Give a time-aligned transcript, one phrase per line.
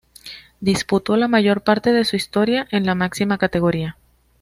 [0.61, 3.97] Disputó la mayor parte de su historia en la máxima categoría.